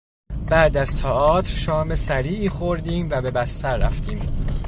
[0.49, 4.19] بعد از تئاتر شام سریعی خوردیم و به بستر رفتیم.